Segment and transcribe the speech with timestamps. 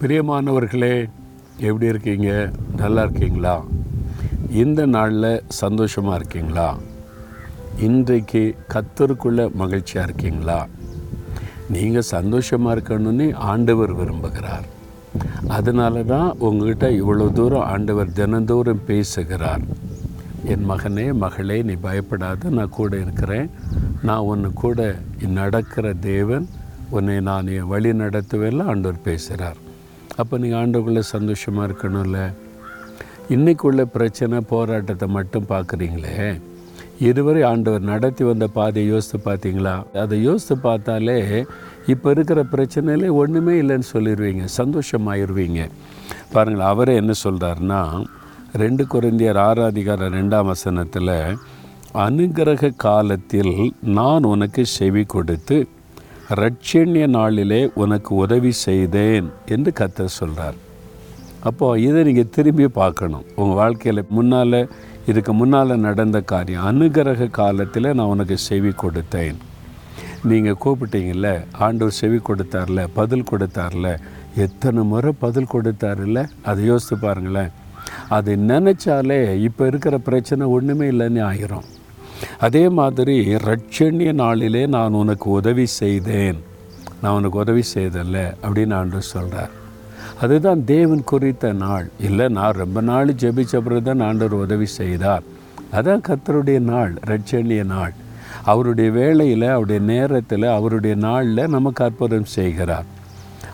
[0.00, 0.94] பிரியமானவர்களே
[1.66, 2.30] எப்படி இருக்கீங்க?
[2.76, 3.54] நல்லா இருக்கீங்களா?
[4.62, 6.66] இந்த நாளில் சந்தோஷமாக இருக்கீங்களா?
[7.86, 8.42] இன்றைக்கு
[8.74, 10.58] கத்தருக்குள்ள மகிழ்ச்சியாக இருக்கீங்களா?
[11.74, 14.66] நீங்கள் சந்தோஷமாக இருக்கணும்னு ஆண்டவர் விரும்புகிறார்.
[15.48, 19.64] அதனால தான் உங்ககிட்ட இவ்வளோ தூரம் ஆண்டவர் தினந்தோறும் பேசுகிறார்.
[20.44, 23.50] என் மகனே மகளே நீ பயப்படாத நான் கூட இருக்கிறேன்.
[24.02, 24.96] நான் உன்னை கூட
[25.40, 26.48] நடக்கிற தேவன்
[26.90, 29.60] உன்னை நான் என் வழி நடத்துவேல ஆண்டவர் பேசுகிறார்
[30.20, 32.18] அப்போ நீங்கள் ஆண்டவர்குள்ளே சந்தோஷமாக இருக்கணும்ல?
[33.34, 36.16] இன்றைக்குள்ள பிரச்சனை போராட்டத்தை மட்டும் பார்க்குறீங்களே
[37.08, 39.72] இதுவரை ஆண்டவர் நடத்தி வந்த பாதையை யோசித்து பார்த்தீங்களா?
[40.02, 41.16] அதை யோசித்து பார்த்தாலே
[41.86, 45.60] இப்போ இருக்கிற பிரச்சனையிலே ஒன்றுமே இல்லைன்னு சொல்லிடுவீங்க சந்தோஷமாயிருவீங்க.
[46.32, 47.80] பாருங்கள் அவரே என்ன சொல்கிறாருன்னா
[48.62, 51.14] ரெண்டு குறைந்தியர் ஆறாதிகார ரெண்டாம் வசனத்தில்
[52.04, 53.54] அனுகிரக காலத்தில்
[53.98, 55.56] நான் உனக்கு செவி கொடுத்து
[56.30, 60.54] ரட்சண்ய நாளிலே உனக்கு உதவி செய்தேன் என்று கத்தர் சொல்கிறார்
[61.40, 63.24] அப்போது இதை நீங்கள் திரும்பி பார்க்கணும்.
[63.36, 64.68] உங்கள் வாழ்க்கையில் முன்னால்
[65.06, 69.36] இதுக்கு முன்னால் நடந்த காரியம் அனுகிரக காலத்தில் நான் உனக்கு செவி கொடுத்தேன்.
[70.30, 73.98] நீங்கள் கூப்பிட்டீங்கல்ல ஆண்டவர் செவி கொடுத்தார்ல பதில் கொடுத்தார்ல
[74.36, 76.28] எத்தனை முறை பதில் கொடுத்தாருல்ல?
[76.42, 77.52] அதை யோசித்து பாருங்களேன்.
[78.08, 81.66] அதை நினச்சாலே இப்போ இருக்கிற பிரச்சனை ஒன்றுமே இல்லைன்னு ஆயிரும்.
[82.38, 86.38] அதே மாதிரி ரட்சண்ய நாளிலே நான் உனக்கு உதவி செய்தேன்.
[87.02, 89.50] நான் உனக்கு உதவி செய்தல்ல அப்படின்னு ஆண்டு சொல்கிறார்
[90.20, 91.90] அதுதான் தேவன் குறித்த நாள்.
[92.00, 95.22] இல்லை நான் ரொம்ப நாள் ஜெபிச்ச பிறகு தான் ஆண்டவர் உதவி செய்தார்.
[95.72, 97.94] அதான் கத்தருடைய நாள் ரட்சணிய நாள்.
[98.44, 102.84] அவருடைய வேலையில் அவருடைய நேரத்தில் அவருடைய நாளில் நமக்கு அற்புதம் செய்கிறார்.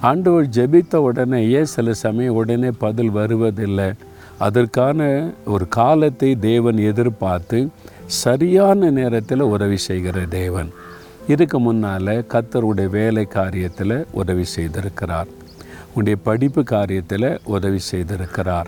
[0.00, 3.92] ஆண்டவர் ஜெபித்த உடனேயே சில சமயம் உடனே பதில் வருவதில்லை.
[4.38, 7.68] அதற்கான ஒரு காலத்தை தேவன் எதிர்பார்த்து
[8.06, 10.70] சரியான நேரத்தில் உதவி செய்கிற தேவன்.
[11.28, 15.26] இதுக்கு முன்னால் கத்தருடைய வேலை காரியத்தில் உதவி செய்திருக்கிறார்.
[15.86, 18.66] உங்களுடைய படிப்பு காரியத்தில் உதவி செய்திருக்கிறார்.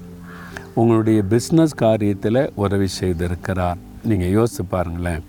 [0.75, 3.77] உங்களுடைய பிஸ்னஸ் காரியத்தில் உதவி செய்திருக்கிறார்.
[4.05, 5.23] நீங்கள் யோசித்து பாருங்களேன்.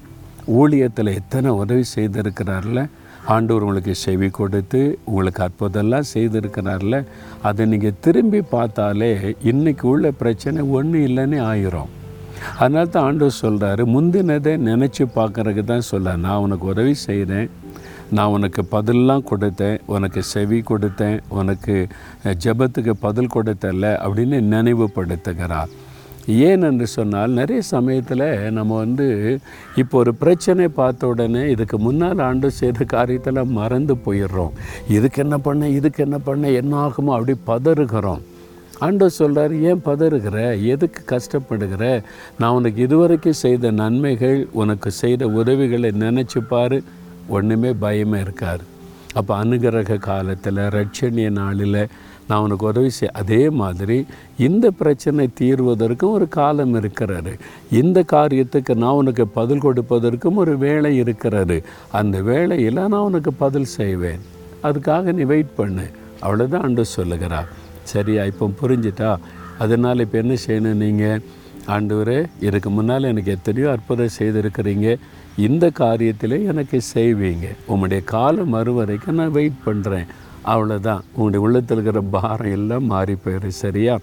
[0.47, 2.87] ஊழியத்தில் எத்தனை உதவி செய்திருக்கிறார்ல?
[3.25, 7.05] ஆண்டவர் உங்களுக்கு செவி கொடுத்து உங்களுக்கு அற்புதெல்லாம் செய்திருக்கிறார்ல.
[7.41, 11.87] அதை நீங்கள் திரும்பி பார்த்தாலே இன்றைக்கி உள்ள பிரச்சனை ஒன்றும் இல்லைன்னு ஆயிரும்.
[12.59, 17.49] அதனால தான் ஆண்டவர் சொல்கிறாரு முந்தினதை நினச்சி பார்க்குறதுக்கு தான் சொல்ல நான் உனக்கு உதவி செய்கிறேன்
[18.17, 19.75] நான் உனக்கு பதிலெலாம் கொடுத்தேன்.
[19.95, 21.17] உனக்கு செவி கொடுத்தேன்.
[21.39, 21.75] உனக்கு
[22.43, 25.71] ஜெபத்துக்கு பதில் கொடுத்தல அப்படின்னு நினைவுபடுத்துகிறார்.
[26.47, 28.25] ஏன் என்று சொன்னால் நிறைய சமயத்தில்
[28.57, 29.07] நம்ம வந்து
[29.81, 34.55] இப்போ ஒரு பிரச்சனை பார்த்த உடனே இதுக்கு முன்னால் ஆண்டு செய்த காரியத்தில் மறந்து போயிடுறோம்.
[34.97, 38.21] இதுக்கு என்ன பண்ண இதுக்கு என்ன பண்ண என்ன ஆகுமோ அப்படி பதறுகிறோம்.
[38.79, 40.65] ஆண்டவர் சொல்கிறார் ஏன் பதறுகிற?
[40.65, 42.03] எதுக்கு கஷ்டப்படுகிற?
[42.39, 46.83] நான் உனக்கு இதுவரைக்கும் செய்த நன்மைகள் உனக்கு செய்த உதவிகளை நினச்சி பாரு.
[47.27, 48.63] ஒன்றுமே பயமே இருக்காது.
[49.13, 51.87] அப்போ அனுகிரக காலத்தில் ரட்சணிய நாளில்
[52.27, 54.05] நான் உனக்கு உதவி செய் அதே மாதிரி
[54.37, 57.39] இந்த பிரச்சனை தீர்வதற்கும் ஒரு காலம் இருக்கிறாரு
[57.71, 64.19] இந்த காரியத்துக்கு நான் உனக்கு பதில் கொடுப்பதற்கும் ஒரு வேலை இருக்கிறாரு அந்த வேலையில் நான் உனக்கு பதில் செய்வேன்.
[64.63, 65.87] அதுக்காக நீ வெயிட் பண்ணு.
[66.21, 67.58] அவ்வளோதான் அண்டு சொல்லுகிறார்.
[67.91, 69.11] சரியா இப்போ புரிஞ்சிட்டா.
[69.63, 71.21] அதனால் இப்போ என்ன செய்யணும் நீங்கள்
[71.75, 74.87] ஆண்டவரே இதுக்கு முன்னால் எனக்கு எத்தனையோ அற்புதம் செய்திருக்கிறீங்க.
[75.47, 77.47] இந்த காரியத்தில் எனக்கு செய்வீங்க.
[77.71, 80.07] உங்களுடைய காலம் மறு வரைக்கும் நான் வெயிட் பண்ணுறேன்
[80.45, 83.99] அவ்வளோதான் உங்களுடைய உள்ளத்தில் இருக்கிற பாரம் எல்லாம் மாறி போயிடும் சரியா?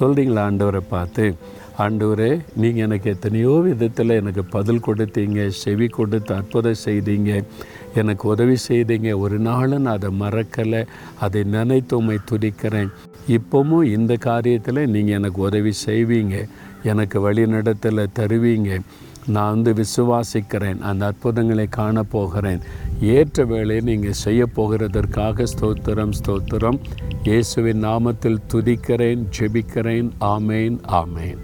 [0.00, 1.34] சொல்கிறீங்களா ஆண்டவரை பார்த்து?
[1.78, 7.44] ஆண்டவரே நீங்கள் எனக்கு எத்தனையோ விதத்தில் எனக்கு பதில் கொடுத்தீங்க செவி கொடுத்து அற்புதம் செய்தீங்க.
[7.94, 9.18] எனக்கு உதவி செய்தீங்க.
[9.18, 10.86] ஒரு நாளும் நான் அதை மறக்கலை.
[11.20, 12.88] அதை நினைத்து உண்மை துடிக்கிறேன்
[13.28, 16.48] இப்போவும் இந்த காரியத்தில் நீங்கள் எனக்கு உதவி செய்வீங்க.
[16.82, 18.80] எனக்கு வழி நடத்தலை தருவீங்க.
[19.26, 22.60] நான் வந்து விசுவாசிக்கிறேன் அந்த அற்புதங்களை காணப்போகிறேன்.
[23.00, 26.78] ஏற்ற வேலையை நீங்கள் செய்ய போகிறதற்காக ஸ்தோத்திரம் ஸ்தோத்திரம்.
[27.22, 30.10] இயேசுவின் நாமத்தில் துதிக்கிறேன் ஜெபிக்கிறேன்.
[30.20, 31.38] ஆமேன் ஆமேன்.